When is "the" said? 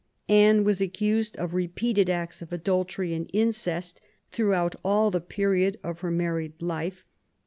5.11-5.21